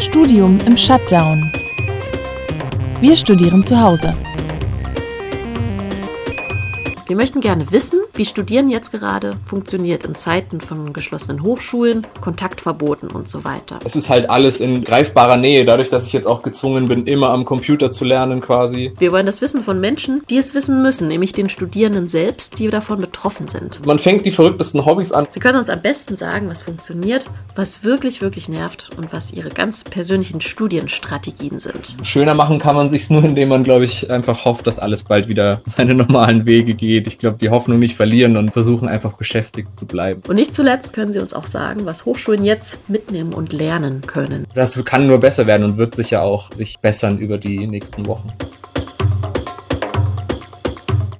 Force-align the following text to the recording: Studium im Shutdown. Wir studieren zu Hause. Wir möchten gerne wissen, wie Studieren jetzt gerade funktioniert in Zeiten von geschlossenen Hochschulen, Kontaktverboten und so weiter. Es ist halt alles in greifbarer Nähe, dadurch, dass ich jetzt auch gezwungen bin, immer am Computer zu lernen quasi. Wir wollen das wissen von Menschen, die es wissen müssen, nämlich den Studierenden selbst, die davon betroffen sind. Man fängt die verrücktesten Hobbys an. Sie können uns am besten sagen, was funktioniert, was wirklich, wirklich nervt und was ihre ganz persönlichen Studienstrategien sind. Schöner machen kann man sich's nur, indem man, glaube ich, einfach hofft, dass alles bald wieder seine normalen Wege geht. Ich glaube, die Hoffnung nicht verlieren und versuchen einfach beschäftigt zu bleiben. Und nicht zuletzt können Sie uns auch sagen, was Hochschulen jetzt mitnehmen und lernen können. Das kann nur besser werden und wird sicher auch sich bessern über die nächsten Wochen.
Studium 0.00 0.58
im 0.64 0.78
Shutdown. 0.78 1.52
Wir 3.02 3.14
studieren 3.14 3.62
zu 3.62 3.78
Hause. 3.78 4.14
Wir 7.10 7.16
möchten 7.16 7.40
gerne 7.40 7.72
wissen, 7.72 7.98
wie 8.14 8.24
Studieren 8.24 8.70
jetzt 8.70 8.92
gerade 8.92 9.32
funktioniert 9.44 10.04
in 10.04 10.14
Zeiten 10.14 10.60
von 10.60 10.92
geschlossenen 10.92 11.42
Hochschulen, 11.42 12.06
Kontaktverboten 12.20 13.10
und 13.10 13.28
so 13.28 13.42
weiter. 13.42 13.80
Es 13.84 13.96
ist 13.96 14.08
halt 14.08 14.30
alles 14.30 14.60
in 14.60 14.84
greifbarer 14.84 15.36
Nähe, 15.36 15.64
dadurch, 15.64 15.90
dass 15.90 16.06
ich 16.06 16.12
jetzt 16.12 16.28
auch 16.28 16.42
gezwungen 16.42 16.86
bin, 16.86 17.08
immer 17.08 17.30
am 17.30 17.44
Computer 17.44 17.90
zu 17.90 18.04
lernen 18.04 18.40
quasi. 18.40 18.92
Wir 19.00 19.10
wollen 19.10 19.26
das 19.26 19.40
wissen 19.40 19.64
von 19.64 19.80
Menschen, 19.80 20.22
die 20.30 20.36
es 20.36 20.54
wissen 20.54 20.82
müssen, 20.82 21.08
nämlich 21.08 21.32
den 21.32 21.48
Studierenden 21.48 22.06
selbst, 22.06 22.60
die 22.60 22.68
davon 22.68 23.00
betroffen 23.00 23.48
sind. 23.48 23.84
Man 23.84 23.98
fängt 23.98 24.24
die 24.24 24.30
verrücktesten 24.30 24.86
Hobbys 24.86 25.10
an. 25.10 25.26
Sie 25.32 25.40
können 25.40 25.58
uns 25.58 25.68
am 25.68 25.82
besten 25.82 26.16
sagen, 26.16 26.48
was 26.48 26.62
funktioniert, 26.62 27.28
was 27.56 27.82
wirklich, 27.82 28.22
wirklich 28.22 28.48
nervt 28.48 28.90
und 28.96 29.12
was 29.12 29.32
ihre 29.32 29.48
ganz 29.48 29.82
persönlichen 29.82 30.40
Studienstrategien 30.40 31.58
sind. 31.58 31.96
Schöner 32.04 32.34
machen 32.34 32.60
kann 32.60 32.76
man 32.76 32.88
sich's 32.90 33.10
nur, 33.10 33.24
indem 33.24 33.48
man, 33.48 33.64
glaube 33.64 33.84
ich, 33.84 34.08
einfach 34.12 34.44
hofft, 34.44 34.68
dass 34.68 34.78
alles 34.78 35.02
bald 35.02 35.26
wieder 35.26 35.60
seine 35.66 35.96
normalen 35.96 36.46
Wege 36.46 36.74
geht. 36.74 36.99
Ich 37.06 37.18
glaube, 37.18 37.38
die 37.38 37.50
Hoffnung 37.50 37.78
nicht 37.78 37.96
verlieren 37.96 38.36
und 38.36 38.52
versuchen 38.52 38.88
einfach 38.88 39.14
beschäftigt 39.14 39.74
zu 39.74 39.86
bleiben. 39.86 40.22
Und 40.28 40.36
nicht 40.36 40.54
zuletzt 40.54 40.92
können 40.92 41.12
Sie 41.12 41.18
uns 41.18 41.34
auch 41.34 41.46
sagen, 41.46 41.86
was 41.86 42.04
Hochschulen 42.04 42.44
jetzt 42.44 42.88
mitnehmen 42.88 43.32
und 43.32 43.52
lernen 43.52 44.02
können. 44.02 44.46
Das 44.54 44.82
kann 44.84 45.06
nur 45.06 45.20
besser 45.20 45.46
werden 45.46 45.64
und 45.64 45.76
wird 45.76 45.94
sicher 45.94 46.22
auch 46.22 46.52
sich 46.52 46.78
bessern 46.80 47.18
über 47.18 47.38
die 47.38 47.66
nächsten 47.66 48.06
Wochen. 48.06 48.30